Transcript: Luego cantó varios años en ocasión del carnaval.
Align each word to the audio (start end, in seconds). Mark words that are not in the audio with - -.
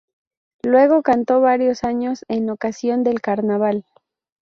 Luego 0.63 1.03
cantó 1.03 1.41
varios 1.41 1.83
años 1.83 2.25
en 2.27 2.49
ocasión 2.49 3.03
del 3.03 3.21
carnaval. 3.21 3.85